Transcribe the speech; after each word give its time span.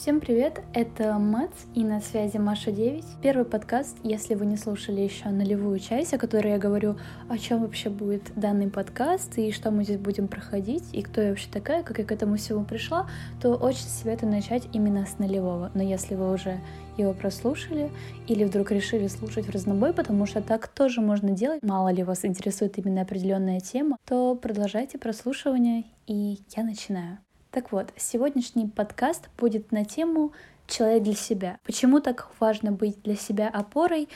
Всем 0.00 0.20
привет, 0.20 0.62
это 0.74 1.18
Мац 1.18 1.50
и 1.74 1.82
на 1.82 2.00
связи 2.00 2.36
Маша 2.36 2.70
9. 2.70 3.04
Первый 3.20 3.44
подкаст, 3.44 3.96
если 4.04 4.36
вы 4.36 4.46
не 4.46 4.56
слушали 4.56 5.00
еще 5.00 5.28
нулевую 5.28 5.80
часть, 5.80 6.14
о 6.14 6.18
которой 6.18 6.52
я 6.52 6.58
говорю, 6.58 6.96
о 7.28 7.36
чем 7.36 7.62
вообще 7.62 7.90
будет 7.90 8.30
данный 8.36 8.70
подкаст 8.70 9.36
и 9.38 9.50
что 9.50 9.72
мы 9.72 9.82
здесь 9.82 9.98
будем 9.98 10.28
проходить, 10.28 10.84
и 10.92 11.02
кто 11.02 11.20
я 11.20 11.30
вообще 11.30 11.48
такая, 11.50 11.82
как 11.82 11.98
я 11.98 12.04
к 12.04 12.12
этому 12.12 12.36
всему 12.36 12.64
пришла, 12.64 13.10
то 13.42 13.56
очень 13.56 13.88
советую 13.88 14.30
начать 14.30 14.68
именно 14.72 15.04
с 15.04 15.18
нулевого. 15.18 15.72
Но 15.74 15.82
если 15.82 16.14
вы 16.14 16.32
уже 16.32 16.60
его 16.96 17.12
прослушали 17.12 17.90
или 18.28 18.44
вдруг 18.44 18.70
решили 18.70 19.08
слушать 19.08 19.46
в 19.46 19.50
разнобой, 19.50 19.92
потому 19.92 20.26
что 20.26 20.40
так 20.40 20.68
тоже 20.68 21.00
можно 21.00 21.30
делать, 21.30 21.60
мало 21.64 21.88
ли 21.88 22.04
вас 22.04 22.24
интересует 22.24 22.78
именно 22.78 23.02
определенная 23.02 23.58
тема, 23.58 23.98
то 24.06 24.36
продолжайте 24.36 24.96
прослушивание, 24.96 25.86
и 26.06 26.38
я 26.56 26.62
начинаю. 26.62 27.18
Так 27.50 27.72
вот, 27.72 27.94
сегодняшний 27.96 28.66
подкаст 28.66 29.30
будет 29.38 29.72
на 29.72 29.86
тему 29.86 30.32
«Человек 30.66 31.02
для 31.02 31.14
себя». 31.14 31.58
Почему 31.64 31.98
так 32.00 32.28
важно 32.40 32.72
быть 32.72 33.00
для 33.02 33.16
себя 33.16 33.48
опорой 33.48 34.10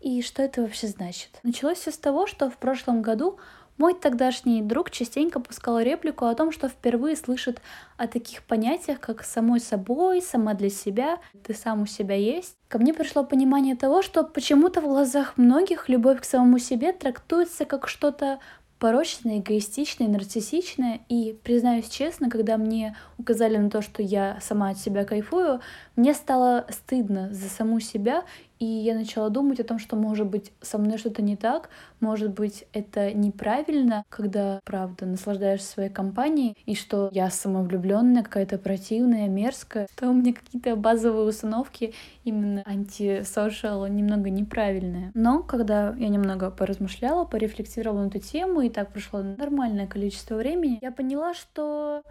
и 0.00 0.22
что 0.22 0.42
это 0.42 0.62
вообще 0.62 0.86
значит? 0.86 1.38
Началось 1.42 1.78
все 1.78 1.90
с 1.90 1.98
того, 1.98 2.26
что 2.26 2.48
в 2.48 2.56
прошлом 2.56 3.02
году 3.02 3.38
мой 3.76 3.92
тогдашний 3.92 4.62
друг 4.62 4.90
частенько 4.90 5.38
пускал 5.38 5.78
реплику 5.80 6.24
о 6.24 6.34
том, 6.34 6.50
что 6.50 6.68
впервые 6.68 7.14
слышит 7.14 7.60
о 7.98 8.08
таких 8.08 8.42
понятиях, 8.42 9.00
как 9.00 9.22
«самой 9.22 9.60
собой», 9.60 10.22
«сама 10.22 10.54
для 10.54 10.70
себя», 10.70 11.18
«ты 11.44 11.52
сам 11.52 11.82
у 11.82 11.86
себя 11.86 12.14
есть». 12.14 12.56
Ко 12.68 12.78
мне 12.78 12.94
пришло 12.94 13.22
понимание 13.22 13.76
того, 13.76 14.02
что 14.02 14.24
почему-то 14.24 14.80
в 14.80 14.84
глазах 14.84 15.36
многих 15.36 15.90
любовь 15.90 16.22
к 16.22 16.24
самому 16.24 16.58
себе 16.58 16.92
трактуется 16.92 17.66
как 17.66 17.86
что-то 17.86 18.40
порочное, 18.78 19.38
эгоистичное, 19.38 20.08
нарциссичное. 20.08 21.00
И, 21.08 21.38
признаюсь 21.42 21.88
честно, 21.88 22.30
когда 22.30 22.56
мне 22.56 22.96
указали 23.18 23.56
на 23.56 23.70
то, 23.70 23.82
что 23.82 24.02
я 24.02 24.38
сама 24.40 24.70
от 24.70 24.78
себя 24.78 25.04
кайфую, 25.04 25.60
мне 25.96 26.14
стало 26.14 26.66
стыдно 26.70 27.32
за 27.32 27.48
саму 27.48 27.80
себя, 27.80 28.24
и 28.58 28.64
я 28.64 28.94
начала 28.94 29.28
думать 29.28 29.60
о 29.60 29.64
том, 29.64 29.78
что, 29.78 29.96
может 29.96 30.26
быть, 30.26 30.52
со 30.60 30.78
мной 30.78 30.98
что-то 30.98 31.22
не 31.22 31.36
так, 31.36 31.70
может 32.00 32.32
быть, 32.32 32.64
это 32.72 33.12
неправильно, 33.12 34.04
когда, 34.08 34.60
правда, 34.64 35.06
наслаждаешься 35.06 35.66
своей 35.66 35.90
компанией, 35.90 36.56
и 36.66 36.74
что 36.74 37.08
я 37.12 37.30
самовлюбленная, 37.30 38.22
какая-то 38.22 38.58
противная, 38.58 39.28
мерзкая, 39.28 39.86
то 39.96 40.08
у 40.08 40.12
меня 40.12 40.32
какие-то 40.32 40.76
базовые 40.76 41.26
установки 41.26 41.94
именно 42.24 42.62
антисошиал 42.66 43.86
немного 43.86 44.30
неправильные. 44.30 45.10
Но 45.14 45.42
когда 45.42 45.94
я 45.98 46.08
немного 46.08 46.50
поразмышляла, 46.50 47.24
порефлексировала 47.24 48.04
на 48.04 48.08
эту 48.08 48.18
тему, 48.18 48.60
и 48.62 48.70
так 48.70 48.92
прошло 48.92 49.22
нормальное 49.22 49.86
количество 49.86 50.36
времени, 50.36 50.78
я 50.82 50.90
поняла, 50.90 51.34
что 51.34 52.02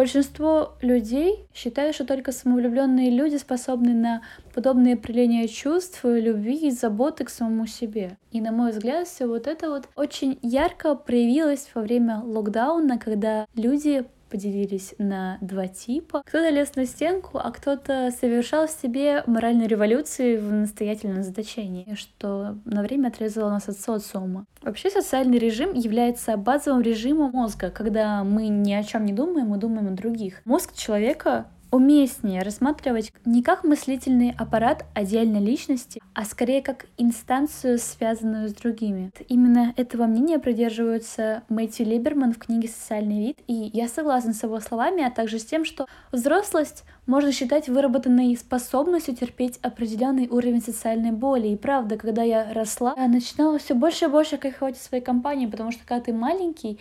Большинство 0.00 0.78
людей 0.80 1.46
считают, 1.52 1.94
что 1.94 2.06
только 2.06 2.32
самовлюбленные 2.32 3.10
люди 3.10 3.36
способны 3.36 3.92
на 3.92 4.22
подобные 4.54 4.96
проявления 4.96 5.46
чувств, 5.46 6.00
любви 6.04 6.68
и 6.68 6.70
заботы 6.70 7.24
к 7.24 7.28
самому 7.28 7.66
себе. 7.66 8.16
И 8.32 8.40
на 8.40 8.50
мой 8.50 8.70
взгляд, 8.70 9.06
все 9.06 9.26
вот 9.26 9.46
это 9.46 9.68
вот 9.68 9.90
очень 9.96 10.38
ярко 10.40 10.94
проявилось 10.94 11.68
во 11.74 11.82
время 11.82 12.22
локдауна, 12.24 12.96
когда 12.96 13.46
люди 13.54 14.06
поделились 14.30 14.94
на 14.98 15.38
два 15.40 15.66
типа. 15.66 16.22
Кто-то 16.24 16.48
лез 16.50 16.76
на 16.76 16.86
стенку, 16.86 17.38
а 17.38 17.50
кто-то 17.50 18.10
совершал 18.18 18.66
в 18.66 18.70
себе 18.70 19.22
моральную 19.26 19.68
революцию 19.68 20.40
в 20.40 20.52
настоятельном 20.52 21.22
заточении, 21.22 21.94
что 21.94 22.58
на 22.64 22.82
время 22.82 23.08
отрезало 23.08 23.50
нас 23.50 23.68
от 23.68 23.78
социума. 23.78 24.46
Вообще 24.62 24.90
социальный 24.90 25.38
режим 25.38 25.74
является 25.74 26.36
базовым 26.36 26.82
режимом 26.82 27.32
мозга, 27.32 27.70
когда 27.70 28.24
мы 28.24 28.48
ни 28.48 28.72
о 28.72 28.84
чем 28.84 29.04
не 29.04 29.12
думаем, 29.12 29.48
мы 29.48 29.58
думаем 29.58 29.88
о 29.88 29.96
других. 29.96 30.42
Мозг 30.44 30.74
человека 30.74 31.46
уместнее 31.70 32.42
рассматривать 32.42 33.12
не 33.24 33.42
как 33.42 33.64
мыслительный 33.64 34.34
аппарат 34.36 34.84
отдельной 34.94 35.40
личности, 35.40 36.00
а 36.14 36.24
скорее 36.24 36.62
как 36.62 36.86
инстанцию, 36.98 37.78
связанную 37.78 38.48
с 38.48 38.52
другими. 38.52 39.10
Именно 39.28 39.72
этого 39.76 40.06
мнения 40.06 40.38
придерживаются 40.38 41.42
Мэтью 41.48 41.86
Либерман 41.86 42.32
в 42.32 42.38
книге 42.38 42.68
«Социальный 42.68 43.20
вид», 43.26 43.38
и 43.46 43.70
я 43.72 43.88
согласна 43.88 44.32
с 44.32 44.42
его 44.42 44.60
словами, 44.60 45.04
а 45.04 45.10
также 45.10 45.38
с 45.38 45.44
тем, 45.44 45.64
что 45.64 45.86
взрослость 46.12 46.84
можно 47.06 47.32
считать 47.32 47.68
выработанной 47.68 48.36
способностью 48.36 49.16
терпеть 49.16 49.58
определенный 49.62 50.28
уровень 50.28 50.62
социальной 50.62 51.10
боли. 51.10 51.48
И 51.48 51.56
правда, 51.56 51.96
когда 51.96 52.22
я 52.22 52.52
росла, 52.52 52.94
я 52.96 53.08
начинала 53.08 53.58
все 53.58 53.74
больше 53.74 54.04
и 54.04 54.08
больше 54.08 54.36
кайфовать 54.36 54.76
от 54.76 54.82
своей 54.82 55.02
компании, 55.02 55.46
потому 55.46 55.72
что 55.72 55.80
когда 55.84 56.04
ты 56.04 56.12
маленький, 56.12 56.78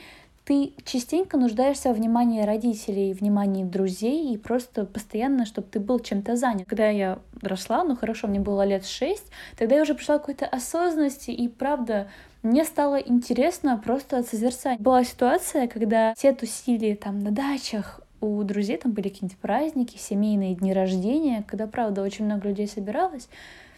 ты 0.50 0.74
частенько 0.84 1.38
нуждаешься 1.38 1.94
в 1.94 1.98
внимании 1.98 2.42
родителей, 2.42 3.14
внимании 3.14 3.64
друзей 3.64 4.34
и 4.34 4.38
просто 4.38 4.84
постоянно, 4.84 5.46
чтобы 5.46 5.68
ты 5.70 5.80
был 5.80 6.00
чем-то 6.00 6.36
занят. 6.36 6.68
Когда 6.68 6.90
я 6.90 7.20
росла, 7.44 7.84
ну 7.84 7.96
хорошо, 7.96 8.26
мне 8.26 8.40
было 8.40 8.66
лет 8.66 8.84
шесть, 8.84 9.28
тогда 9.60 9.76
я 9.76 9.84
уже 9.84 9.94
пришла 9.94 10.18
к 10.18 10.22
какой-то 10.22 10.48
осознанности, 10.48 11.30
и 11.30 11.48
правда, 11.48 12.08
мне 12.42 12.66
стало 12.66 12.96
интересно 12.96 13.80
просто 13.86 14.18
от. 14.18 14.80
Была 14.80 15.04
ситуация, 15.04 15.68
когда 15.68 16.16
все 16.18 16.34
тусили 16.34 16.96
там 16.96 17.20
на 17.20 17.30
дачах, 17.30 18.02
у 18.20 18.42
друзей 18.42 18.78
там 18.78 18.94
были 18.94 19.10
какие-нибудь 19.10 19.38
праздники, 19.38 19.98
семейные 19.98 20.56
дни 20.56 20.74
рождения, 20.74 21.46
когда, 21.48 21.68
правда, 21.68 22.02
очень 22.02 22.26
много 22.26 22.48
людей 22.48 22.68
собиралось. 22.68 23.30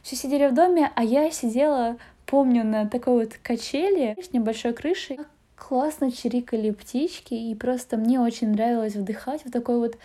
Все 0.04 0.16
сидели 0.16 0.48
в 0.48 0.54
доме, 0.54 0.90
а 0.96 1.04
я 1.04 1.32
сидела, 1.32 1.98
помню, 2.26 2.64
на 2.64 2.88
такой 2.88 3.26
вот 3.26 3.34
качели 3.44 4.16
с 4.24 4.32
небольшой 4.32 4.72
крышей, 4.72 5.20
классно 5.68 6.12
чирикали 6.12 6.72
птички, 6.72 7.36
и 7.36 7.54
просто 7.54 7.96
мне 7.96 8.20
очень 8.20 8.50
нравилось 8.50 8.96
вдыхать 8.96 9.46
в 9.46 9.52
такой 9.52 9.78
вот 9.78 9.96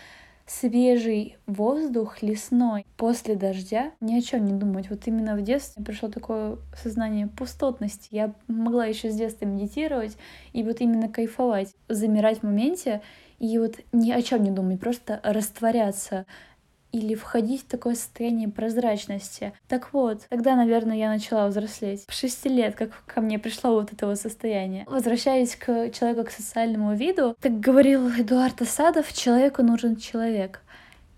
свежий 0.45 1.35
воздух 1.47 2.21
лесной 2.21 2.85
после 2.95 3.35
дождя, 3.35 3.91
ни 3.99 4.17
о 4.17 4.21
чем 4.21 4.45
не 4.45 4.53
думать. 4.53 4.89
Вот 4.89 5.07
именно 5.07 5.35
в 5.35 5.41
детстве 5.41 5.83
пришло 5.83 6.09
такое 6.09 6.57
сознание 6.75 7.27
пустотности. 7.27 8.09
Я 8.11 8.33
могла 8.47 8.85
еще 8.85 9.09
с 9.09 9.15
детства 9.15 9.45
медитировать 9.45 10.15
и 10.53 10.63
вот 10.63 10.79
именно 10.79 11.09
кайфовать, 11.09 11.73
замирать 11.89 12.39
в 12.39 12.43
моменте 12.43 13.01
и 13.39 13.57
вот 13.57 13.77
ни 13.91 14.11
о 14.11 14.21
чем 14.21 14.43
не 14.43 14.51
думать, 14.51 14.79
просто 14.79 15.19
растворяться 15.23 16.27
или 16.91 17.15
входить 17.15 17.63
в 17.63 17.67
такое 17.67 17.95
состояние 17.95 18.47
прозрачности. 18.49 19.53
Так 19.67 19.93
вот, 19.93 20.25
тогда, 20.29 20.55
наверное, 20.55 20.97
я 20.97 21.09
начала 21.09 21.47
взрослеть. 21.47 22.05
В 22.07 22.13
шести 22.13 22.49
лет, 22.49 22.75
как 22.75 23.03
ко 23.05 23.21
мне 23.21 23.39
пришло 23.39 23.73
вот 23.73 23.93
это 23.93 24.07
вот 24.07 24.19
состояние. 24.19 24.85
Возвращаясь 24.87 25.55
к 25.55 25.91
человеку, 25.91 26.25
к 26.25 26.31
социальному 26.31 26.95
виду, 26.95 27.35
так 27.41 27.59
говорил 27.59 28.09
Эдуард 28.09 28.61
Асадов, 28.61 29.13
человеку 29.13 29.63
нужен 29.63 29.95
человек. 29.97 30.61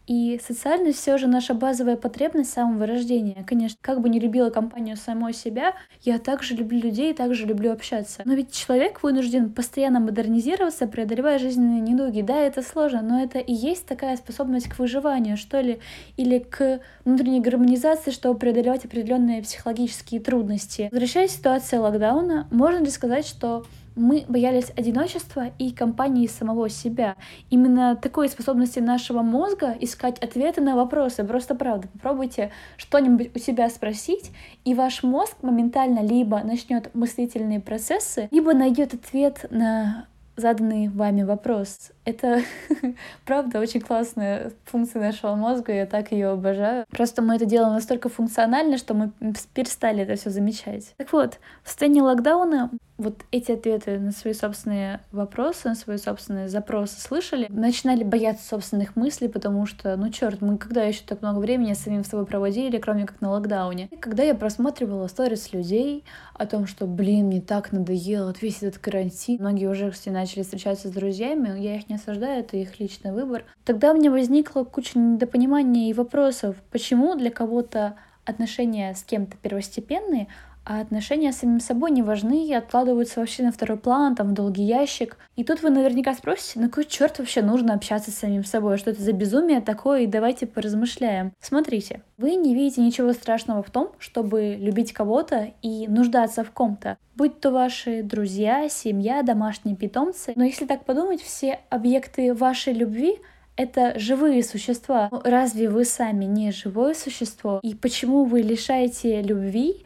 И 0.10 0.42
социальность 0.44 0.98
все 0.98 1.20
же 1.20 1.28
наша 1.28 1.54
базовая 1.54 1.96
потребность 1.96 2.52
самого 2.52 2.88
рождения. 2.88 3.46
Конечно, 3.46 3.78
как 3.80 4.02
бы 4.02 4.10
не 4.10 4.20
любила 4.20 4.50
компанию 4.50 4.98
самой 4.98 5.36
себя, 5.36 5.76
я 6.02 6.18
также 6.18 6.56
люблю 6.56 6.80
людей, 6.80 7.14
также 7.14 7.46
люблю 7.46 7.72
общаться. 7.72 8.24
Но 8.26 8.34
ведь 8.34 8.52
человек 8.52 9.04
вынужден 9.04 9.54
постоянно 9.54 10.00
модернизироваться, 10.00 10.88
преодолевая 10.88 11.38
жизненные 11.38 11.82
недуги. 11.82 12.22
Да, 12.22 12.40
это 12.40 12.64
сложно, 12.64 13.04
но 13.04 13.22
это 13.22 13.38
и 13.38 13.54
есть 13.54 13.86
такая 13.86 14.18
способность 14.18 14.68
к 14.68 14.80
выживанию, 14.80 15.38
что 15.38 15.62
ли, 15.62 15.80
или 16.18 16.40
к 16.40 16.80
внутренней 17.06 17.42
гармонизации, 17.42 18.10
чтобы 18.10 18.40
преодолевать 18.40 18.86
определенные 18.86 19.44
психологические 19.44 20.22
трудности. 20.22 20.90
Возвращаясь 20.92 21.34
к 21.34 21.36
ситуации 21.36 21.78
локдауна, 21.78 22.48
можно 22.50 22.80
ли 22.80 22.90
сказать, 22.90 23.28
что 23.28 23.64
мы 24.00 24.26
боялись 24.28 24.72
одиночества 24.76 25.52
и 25.60 25.72
компании 25.72 26.28
самого 26.28 26.70
себя. 26.70 27.16
Именно 27.50 27.96
такой 27.96 28.30
способности 28.30 28.80
нашего 28.80 29.22
мозга 29.22 29.76
искать 29.80 30.18
ответы 30.20 30.62
на 30.62 30.76
вопросы. 30.76 31.24
Просто 31.24 31.54
правда, 31.54 31.88
попробуйте 31.90 32.52
что-нибудь 32.78 33.36
у 33.36 33.40
себя 33.40 33.70
спросить, 33.70 34.32
и 34.64 34.74
ваш 34.74 35.04
мозг 35.04 35.36
моментально 35.42 36.00
либо 36.00 36.42
начнет 36.44 36.94
мыслительные 36.96 37.60
процессы, 37.60 38.30
либо 38.32 38.54
найдет 38.54 38.94
ответ 38.94 39.46
на 39.50 40.08
заданный 40.40 40.88
вами 40.88 41.24
вопрос. 41.24 41.92
Это, 42.06 42.42
правда, 43.26 43.60
очень 43.60 43.82
классная 43.82 44.54
функция 44.66 45.02
нашего 45.02 45.36
мозга, 45.36 45.74
я 45.74 45.86
так 45.86 46.12
ее 46.12 46.30
обожаю. 46.30 46.86
Просто 46.90 47.22
мы 47.22 47.36
это 47.36 47.46
делаем 47.46 47.74
настолько 47.74 48.10
функционально, 48.10 48.78
что 48.78 48.94
мы 48.94 49.12
перестали 49.54 50.04
это 50.04 50.16
все 50.16 50.30
замечать. 50.30 50.94
Так 50.98 51.12
вот, 51.12 51.40
в 51.64 51.68
состоянии 51.68 52.02
локдауна 52.02 52.72
вот 53.00 53.24
эти 53.32 53.54
ответы 53.54 53.98
на 53.98 54.12
свои 54.12 54.34
собственные 54.34 55.00
вопросы, 55.12 55.70
на 55.70 55.76
свои 55.76 55.98
собственные 55.98 56.50
запросы 56.50 57.00
слышали, 57.00 57.48
начинали 57.50 58.04
бояться 58.04 58.46
собственных 58.48 58.96
мыслей, 58.96 59.30
потому 59.30 59.66
что, 59.66 59.96
ну 59.96 60.10
черт, 60.10 60.42
мы 60.42 60.58
когда 60.58 60.84
еще 60.84 61.02
так 61.06 61.22
много 61.22 61.40
времени 61.40 61.74
самим 61.74 62.04
с 62.04 62.10
собой 62.10 62.26
проводили, 62.26 62.78
кроме 62.78 63.08
как 63.08 63.22
на 63.22 63.32
локдауне. 63.32 63.88
И 63.90 63.96
когда 63.96 64.24
я 64.24 64.36
просматривала 64.36 65.08
сторис 65.08 65.54
людей 65.54 66.04
о 66.34 66.46
том, 66.46 66.68
что, 66.68 66.86
блин, 66.86 67.28
мне 67.28 67.42
так 67.42 67.72
надоело 67.72 68.28
вот 68.28 68.42
весь 68.42 68.62
этот 68.62 68.80
карантин, 68.80 69.38
многие 69.40 69.68
уже, 69.68 69.90
кстати, 69.92 70.14
начали 70.14 70.44
встречаться 70.44 70.90
с 70.90 70.92
друзьями, 70.92 71.60
я 71.60 71.78
их 71.78 71.90
не 71.90 71.96
осуждаю, 71.96 72.42
это 72.42 72.58
их 72.58 72.80
личный 72.80 73.14
выбор. 73.14 73.46
Тогда 73.64 73.92
у 73.92 73.96
меня 73.96 74.12
возникла 74.12 74.66
куча 74.66 75.00
недопонимания 75.00 75.90
и 75.90 75.94
вопросов, 75.94 76.58
почему 76.70 77.16
для 77.16 77.32
кого-то 77.32 77.96
отношения 78.26 78.94
с 78.94 79.04
кем-то 79.04 79.38
первостепенные, 79.38 80.28
а 80.70 80.82
отношения 80.82 81.32
с 81.32 81.38
самим 81.38 81.60
собой 81.60 81.90
не 81.90 82.04
важны 82.04 82.46
и 82.46 82.54
откладываются 82.54 83.20
вообще 83.20 83.42
на 83.42 83.52
второй 83.52 83.80
план, 83.80 84.16
там, 84.16 84.30
в 84.30 84.34
долгий 84.34 84.62
ящик. 84.62 85.18
И 85.36 85.44
тут 85.44 85.64
вы 85.64 85.72
наверняка 85.72 86.14
спросите, 86.14 86.60
на 86.60 86.70
кой 86.70 86.86
черт 86.86 87.18
вообще 87.18 87.42
нужно 87.42 87.74
общаться 87.74 88.12
с 88.12 88.16
самим 88.16 88.44
собой? 88.44 88.78
Что 88.78 88.92
это 88.92 89.02
за 89.02 89.12
безумие 89.12 89.62
такое? 89.62 90.02
И 90.02 90.08
давайте 90.08 90.46
поразмышляем. 90.46 91.34
Смотрите, 91.42 92.04
вы 92.18 92.36
не 92.36 92.54
видите 92.54 92.82
ничего 92.82 93.14
страшного 93.14 93.64
в 93.64 93.72
том, 93.72 93.94
чтобы 93.98 94.58
любить 94.60 94.94
кого-то 94.94 95.54
и 95.64 95.88
нуждаться 95.88 96.44
в 96.44 96.52
ком-то. 96.52 96.98
Будь 97.16 97.40
то 97.40 97.50
ваши 97.50 98.04
друзья, 98.04 98.70
семья, 98.70 99.24
домашние 99.24 99.76
питомцы. 99.76 100.34
Но 100.36 100.44
если 100.44 100.68
так 100.68 100.86
подумать, 100.86 101.24
все 101.24 101.62
объекты 101.72 102.32
вашей 102.36 102.74
любви 102.74 103.18
это 103.56 104.00
живые 104.00 104.42
существа. 104.42 105.10
Ну, 105.12 105.20
разве 105.26 105.68
вы 105.68 105.84
сами 105.84 106.24
не 106.24 106.52
живое 106.52 106.94
существо? 106.94 107.60
И 107.62 107.74
почему 107.74 108.24
вы 108.24 108.42
лишаете 108.42 109.22
любви 109.22 109.84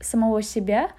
самого 0.00 0.42
себя? 0.42 0.90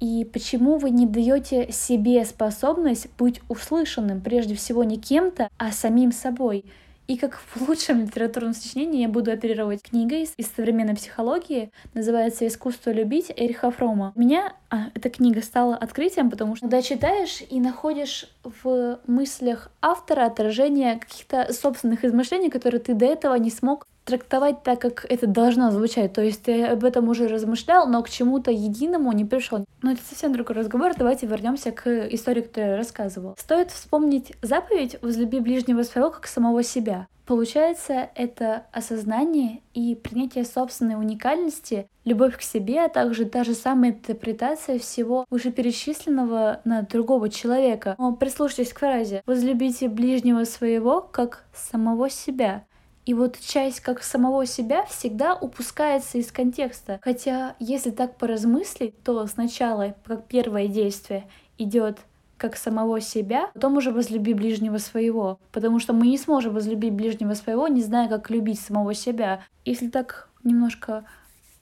И 0.00 0.28
почему 0.30 0.76
вы 0.76 0.90
не 0.90 1.06
даете 1.06 1.72
себе 1.72 2.24
способность 2.24 3.08
быть 3.18 3.40
услышанным 3.48 4.20
прежде 4.20 4.54
всего 4.54 4.84
не 4.84 4.98
кем-то, 4.98 5.48
а 5.56 5.72
самим 5.72 6.12
собой? 6.12 6.64
И 7.06 7.16
как 7.16 7.38
в 7.54 7.68
лучшем 7.68 8.02
литературном 8.02 8.52
сочинении 8.52 9.02
я 9.02 9.08
буду 9.08 9.30
оперировать 9.30 9.80
книгой 9.82 10.22
из, 10.22 10.34
из 10.36 10.48
современной 10.48 10.96
психологии, 10.96 11.70
называется 11.94 12.46
«Искусство 12.46 12.90
любить» 12.90 13.32
Эриха 13.36 13.70
Фрома. 13.70 14.12
У 14.16 14.20
меня 14.20 14.54
а, 14.70 14.88
эта 14.92 15.08
книга 15.08 15.40
стала 15.40 15.76
открытием, 15.76 16.30
потому 16.30 16.56
что 16.56 16.66
когда 16.66 16.82
читаешь 16.82 17.42
и 17.48 17.60
находишь 17.60 18.28
в 18.42 18.98
мыслях 19.06 19.70
автора 19.80 20.26
отражение 20.26 20.96
каких-то 20.96 21.52
собственных 21.52 22.04
измышлений, 22.04 22.50
которые 22.50 22.80
ты 22.80 22.92
до 22.92 23.06
этого 23.06 23.36
не 23.36 23.50
смог 23.50 23.86
трактовать 24.06 24.62
так, 24.62 24.80
как 24.80 25.04
это 25.08 25.26
должно 25.26 25.70
звучать. 25.70 26.12
То 26.12 26.22
есть 26.22 26.44
ты 26.44 26.64
об 26.64 26.84
этом 26.84 27.08
уже 27.08 27.26
размышлял, 27.26 27.86
но 27.86 28.02
к 28.02 28.08
чему-то 28.08 28.50
единому 28.50 29.12
не 29.12 29.24
пришел. 29.24 29.66
Но 29.82 29.92
это 29.92 30.00
совсем 30.08 30.32
другой 30.32 30.56
разговор. 30.56 30.92
Давайте 30.96 31.26
вернемся 31.26 31.72
к 31.72 32.06
истории, 32.08 32.42
которую 32.42 32.70
я 32.72 32.76
рассказывала. 32.78 33.34
Стоит 33.38 33.70
вспомнить 33.70 34.32
заповедь 34.40 34.96
«Возлюби 35.02 35.40
ближнего 35.40 35.82
своего, 35.82 36.10
как 36.10 36.26
самого 36.26 36.62
себя». 36.62 37.08
Получается, 37.26 38.08
это 38.14 38.66
осознание 38.70 39.60
и 39.74 39.96
принятие 39.96 40.44
собственной 40.44 40.94
уникальности, 40.94 41.88
любовь 42.04 42.38
к 42.38 42.42
себе, 42.42 42.84
а 42.84 42.88
также 42.88 43.24
та 43.24 43.42
же 43.42 43.54
самая 43.54 43.90
интерпретация 43.90 44.78
всего 44.78 45.26
вышеперечисленного 45.28 46.60
на 46.64 46.82
другого 46.82 47.28
человека. 47.28 47.96
Но 47.98 48.12
прислушайтесь 48.12 48.72
к 48.72 48.78
фразе 48.78 49.24
«возлюбите 49.26 49.88
ближнего 49.88 50.44
своего, 50.44 51.00
как 51.00 51.42
самого 51.52 52.08
себя». 52.10 52.62
И 53.06 53.14
вот 53.14 53.38
часть 53.38 53.80
как 53.80 54.02
самого 54.02 54.46
себя 54.46 54.84
всегда 54.84 55.36
упускается 55.36 56.18
из 56.18 56.32
контекста. 56.32 56.98
Хотя, 57.02 57.54
если 57.60 57.90
так 57.90 58.16
поразмыслить, 58.16 59.00
то 59.04 59.24
сначала, 59.26 59.94
как 60.04 60.26
первое 60.26 60.66
действие, 60.66 61.28
идет 61.56 61.98
как 62.36 62.56
самого 62.56 63.00
себя, 63.00 63.50
потом 63.54 63.76
уже 63.76 63.92
возлюби 63.92 64.34
ближнего 64.34 64.78
своего. 64.78 65.38
Потому 65.52 65.78
что 65.78 65.92
мы 65.92 66.08
не 66.08 66.18
сможем 66.18 66.52
возлюбить 66.52 66.92
ближнего 66.92 67.34
своего, 67.34 67.68
не 67.68 67.80
зная, 67.80 68.08
как 68.08 68.28
любить 68.28 68.60
самого 68.60 68.92
себя. 68.92 69.40
Если 69.64 69.88
так 69.88 70.28
немножко 70.42 71.04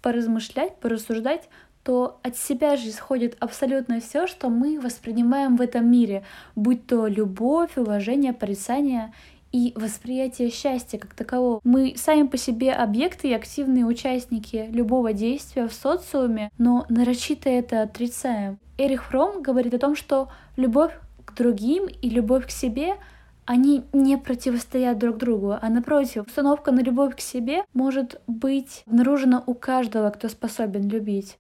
поразмышлять, 0.01 0.77
порассуждать, 0.81 1.49
то 1.85 2.19
от 2.23 2.37
себя 2.39 2.77
же 2.77 2.89
исходит 2.89 3.37
абсолютно 3.41 4.01
все, 4.01 4.27
что 4.27 4.49
мы 4.49 4.81
воспринимаем 4.81 5.57
в 5.57 5.61
этом 5.61 5.91
мире, 5.91 6.25
будь 6.57 6.87
то 6.87 7.07
любовь, 7.07 7.77
уважение, 7.77 8.33
порицание 8.33 9.13
и 9.55 9.73
восприятие 9.77 10.51
счастья 10.51 10.99
как 10.99 11.15
такового. 11.15 11.61
Мы 11.63 11.95
сами 11.97 12.27
по 12.27 12.37
себе 12.37 12.73
объекты 12.73 13.29
и 13.29 13.33
активные 13.33 13.85
участники 13.85 14.69
любого 14.73 15.13
действия 15.13 15.69
в 15.69 15.73
социуме, 15.73 16.51
но 16.59 16.87
нарочито 16.89 17.49
это 17.49 17.83
отрицаем. 17.83 18.59
Эрих 18.79 19.05
Фром 19.05 19.43
говорит 19.43 19.73
о 19.73 19.79
том, 19.79 19.95
что 19.95 20.29
любовь 20.57 20.91
к 21.25 21.37
другим 21.37 21.87
и 21.87 22.11
любовь 22.11 22.49
к 22.49 22.51
себе 22.51 22.97
они 23.45 23.85
не 23.93 24.19
противостоят 24.19 24.99
друг 24.99 25.19
другу, 25.19 25.55
а 25.61 25.69
напротив, 25.69 26.27
установка 26.27 26.73
на 26.73 26.81
любовь 26.81 27.15
к 27.15 27.21
себе 27.21 27.63
может 27.75 28.21
быть 28.27 28.83
обнаружена 28.89 29.45
у 29.47 29.55
каждого, 29.55 30.11
кто 30.11 30.29
способен 30.29 30.89
любить. 30.89 31.39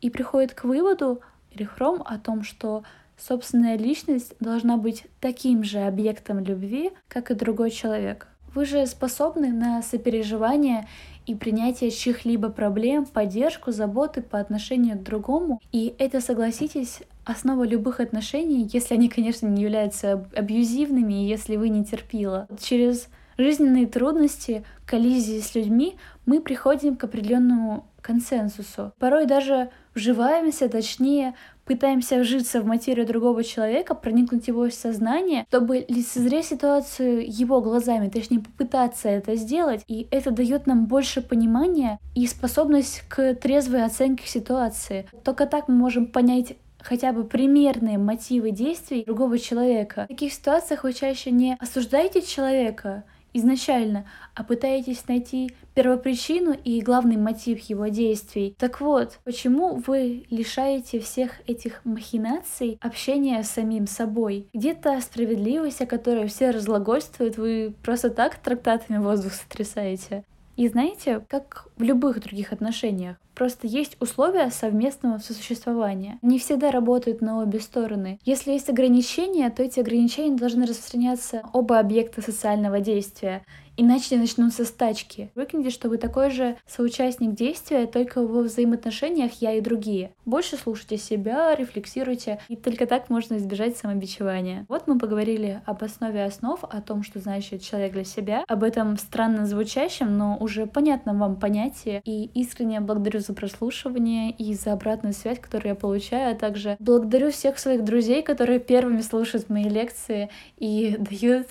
И 0.00 0.08
приходит 0.08 0.54
к 0.54 0.64
выводу 0.64 1.20
Эрихром 1.52 2.02
о 2.06 2.16
том, 2.16 2.42
что 2.42 2.84
собственная 3.20 3.76
личность 3.76 4.34
должна 4.40 4.76
быть 4.76 5.04
таким 5.20 5.62
же 5.62 5.80
объектом 5.80 6.40
любви, 6.40 6.90
как 7.08 7.30
и 7.30 7.34
другой 7.34 7.70
человек. 7.70 8.28
Вы 8.54 8.64
же 8.64 8.84
способны 8.86 9.52
на 9.52 9.80
сопереживание 9.82 10.88
и 11.26 11.36
принятие 11.36 11.90
чьих-либо 11.90 12.48
проблем, 12.48 13.06
поддержку, 13.06 13.70
заботы 13.70 14.22
по 14.22 14.40
отношению 14.40 14.98
к 14.98 15.04
другому. 15.04 15.60
И 15.70 15.94
это, 15.98 16.20
согласитесь, 16.20 17.00
основа 17.24 17.64
любых 17.64 18.00
отношений, 18.00 18.68
если 18.72 18.94
они, 18.94 19.08
конечно, 19.08 19.46
не 19.46 19.62
являются 19.62 20.26
абьюзивными, 20.34 21.22
и 21.22 21.28
если 21.28 21.56
вы 21.56 21.68
не 21.68 21.84
терпила. 21.84 22.48
Через 22.60 23.08
жизненные 23.38 23.86
трудности, 23.86 24.64
коллизии 24.84 25.40
с 25.40 25.54
людьми 25.54 25.94
мы 26.26 26.40
приходим 26.40 26.96
к 26.96 27.04
определенному 27.04 27.86
консенсусу. 28.00 28.92
Порой 28.98 29.26
даже 29.26 29.70
вживаемся, 29.94 30.68
точнее, 30.68 31.34
пытаемся 31.64 32.18
вжиться 32.18 32.60
в 32.60 32.66
материю 32.66 33.06
другого 33.06 33.44
человека, 33.44 33.94
проникнуть 33.94 34.44
в 34.44 34.48
его 34.48 34.68
сознание, 34.70 35.44
чтобы 35.48 35.84
лицезреть 35.88 36.46
ситуацию 36.46 37.24
его 37.26 37.60
глазами, 37.60 38.08
точнее 38.08 38.40
попытаться 38.40 39.08
это 39.08 39.36
сделать. 39.36 39.84
И 39.86 40.08
это 40.10 40.30
дает 40.30 40.66
нам 40.66 40.86
больше 40.86 41.22
понимания 41.22 41.98
и 42.14 42.26
способность 42.26 43.02
к 43.08 43.34
трезвой 43.34 43.84
оценке 43.84 44.26
ситуации. 44.26 45.08
Только 45.22 45.46
так 45.46 45.68
мы 45.68 45.74
можем 45.74 46.06
понять 46.06 46.56
хотя 46.80 47.12
бы 47.12 47.24
примерные 47.24 47.98
мотивы 47.98 48.50
действий 48.50 49.04
другого 49.04 49.38
человека. 49.38 50.04
В 50.04 50.08
таких 50.08 50.32
ситуациях 50.32 50.84
вы 50.84 50.92
чаще 50.92 51.30
не 51.30 51.56
осуждаете 51.60 52.22
человека, 52.22 53.04
изначально, 53.32 54.06
а 54.34 54.44
пытаетесь 54.44 55.06
найти 55.08 55.54
первопричину 55.74 56.52
и 56.52 56.80
главный 56.80 57.16
мотив 57.16 57.60
его 57.60 57.88
действий. 57.88 58.54
Так 58.58 58.80
вот, 58.80 59.18
почему 59.24 59.76
вы 59.86 60.24
лишаете 60.30 61.00
всех 61.00 61.40
этих 61.48 61.84
махинаций 61.84 62.78
общения 62.80 63.42
с 63.42 63.50
самим 63.50 63.86
собой? 63.86 64.48
Где-то 64.52 65.00
справедливость, 65.00 65.80
о 65.80 65.86
которой 65.86 66.26
все 66.28 66.50
разглагольствуют, 66.50 67.36
вы 67.36 67.74
просто 67.82 68.10
так 68.10 68.36
трактатами 68.38 68.98
воздух 68.98 69.32
сотрясаете. 69.32 70.24
И 70.60 70.68
знаете, 70.68 71.24
как 71.26 71.68
в 71.78 71.82
любых 71.82 72.20
других 72.20 72.52
отношениях, 72.52 73.16
просто 73.34 73.66
есть 73.66 73.96
условия 73.98 74.50
совместного 74.50 75.16
сосуществования. 75.16 76.18
Не 76.20 76.38
всегда 76.38 76.70
работают 76.70 77.22
на 77.22 77.40
обе 77.40 77.60
стороны. 77.60 78.18
Если 78.26 78.52
есть 78.52 78.68
ограничения, 78.68 79.48
то 79.48 79.62
эти 79.62 79.80
ограничения 79.80 80.36
должны 80.36 80.66
распространяться 80.66 81.44
оба 81.54 81.78
объекта 81.78 82.20
социального 82.20 82.80
действия 82.80 83.42
иначе 83.76 84.16
начнутся 84.16 84.64
стачки. 84.64 85.30
Выкиньте, 85.34 85.70
что 85.70 85.88
вы 85.88 85.98
такой 85.98 86.30
же 86.30 86.56
соучастник 86.66 87.34
действия, 87.34 87.86
только 87.86 88.26
во 88.26 88.42
взаимоотношениях 88.42 89.32
я 89.40 89.54
и 89.54 89.60
другие. 89.60 90.12
Больше 90.24 90.56
слушайте 90.56 90.96
себя, 90.96 91.54
рефлексируйте, 91.54 92.40
и 92.48 92.56
только 92.56 92.86
так 92.86 93.10
можно 93.10 93.36
избежать 93.36 93.76
самобичевания. 93.76 94.66
Вот 94.68 94.86
мы 94.86 94.98
поговорили 94.98 95.62
об 95.66 95.82
основе 95.82 96.24
основ, 96.24 96.62
о 96.62 96.80
том, 96.80 97.02
что 97.02 97.18
значит 97.18 97.62
человек 97.62 97.92
для 97.92 98.04
себя, 98.04 98.44
об 98.48 98.62
этом 98.62 98.96
странно 98.96 99.46
звучащем, 99.46 100.16
но 100.16 100.36
уже 100.38 100.66
понятном 100.66 101.18
вам 101.18 101.36
понятии, 101.36 102.00
и 102.04 102.24
искренне 102.34 102.80
благодарю 102.80 103.20
за 103.20 103.34
прослушивание 103.34 104.30
и 104.30 104.54
за 104.54 104.72
обратную 104.72 105.12
связь, 105.12 105.38
которую 105.38 105.70
я 105.70 105.74
получаю, 105.74 106.32
а 106.32 106.34
также 106.34 106.76
благодарю 106.78 107.30
всех 107.30 107.58
своих 107.58 107.84
друзей, 107.84 108.22
которые 108.22 108.58
первыми 108.58 109.00
слушают 109.00 109.48
мои 109.48 109.64
лекции 109.64 110.30
и 110.58 110.96
дают 110.98 111.48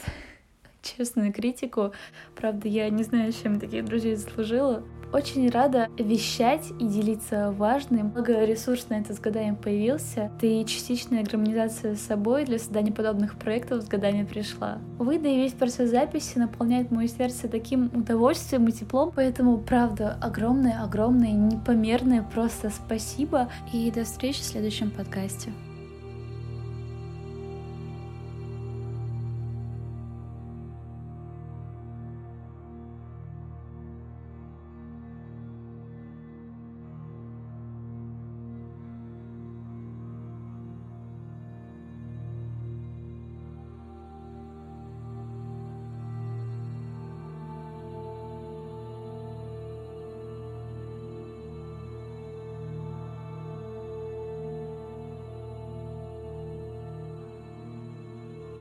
честную 0.82 1.34
критику. 1.34 1.92
Правда, 2.36 2.68
я 2.68 2.90
не 2.90 3.04
знаю, 3.04 3.32
чем 3.32 3.60
таких 3.60 3.86
друзей 3.86 4.16
заслужила. 4.16 4.84
Очень 5.12 5.50
рада 5.50 5.88
вещать 5.98 6.72
и 6.80 6.86
делиться 6.86 7.52
важным. 7.52 8.10
Много 8.10 8.46
ресурс 8.46 8.90
на 8.90 9.00
это 9.00 9.16
с 9.16 9.20
годами 9.20 9.56
появился. 9.56 10.32
И 10.42 10.64
частичная 10.66 11.24
гармонизация 11.24 11.96
с 11.96 12.02
собой 12.02 12.46
для 12.46 12.60
создания 12.60 12.92
подобных 12.92 13.36
проектов 13.40 13.82
с 13.82 13.88
годами 13.88 14.24
пришла. 14.24 14.78
Увы, 15.00 15.18
да 15.18 15.28
и 15.28 15.38
весь 15.38 15.54
процесс 15.54 15.90
записи 15.90 16.38
наполняет 16.38 16.92
мое 16.92 17.08
сердце 17.08 17.48
таким 17.48 17.86
удовольствием 17.86 18.68
и 18.68 18.72
теплом. 18.72 19.12
Поэтому, 19.16 19.58
правда, 19.58 20.16
огромное-огромное, 20.22 21.32
непомерное 21.32 22.22
просто 22.22 22.70
спасибо. 22.70 23.50
И 23.74 23.90
до 23.90 24.04
встречи 24.04 24.42
в 24.42 24.46
следующем 24.46 24.92
подкасте. 24.92 25.52